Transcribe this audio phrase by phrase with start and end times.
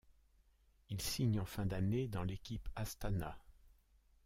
[0.89, 3.37] Il signe en fin d'année dans l'équipe Astana.